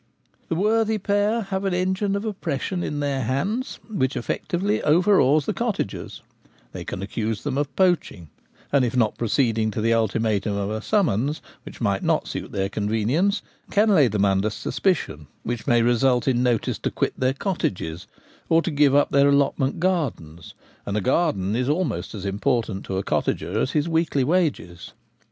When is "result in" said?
15.83-16.41